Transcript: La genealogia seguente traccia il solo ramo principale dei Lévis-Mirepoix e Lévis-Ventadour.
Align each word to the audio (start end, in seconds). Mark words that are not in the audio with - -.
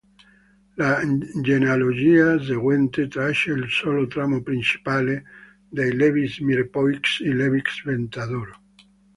La 0.77 0.87
genealogia 1.49 2.39
seguente 2.41 3.07
traccia 3.07 3.51
il 3.53 3.69
solo 3.69 4.07
ramo 4.09 4.41
principale 4.41 5.23
dei 5.69 5.95
Lévis-Mirepoix 5.95 7.19
e 7.23 7.31
Lévis-Ventadour. 7.35 8.49